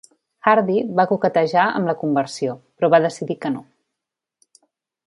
[0.51, 3.65] Hardy va coquetejar amb la conversió, però va decidir que no.